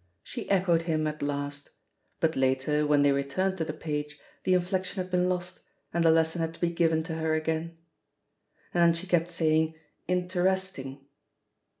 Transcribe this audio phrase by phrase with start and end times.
[0.24, 1.70] "She echoed him at last;
[2.18, 5.60] but later, when they returned to the page, the inflexion had been lost,
[5.94, 7.78] and the lesson had to be given to her again.
[8.74, 9.76] And then she kept saying
[10.08, 11.06] "interesting."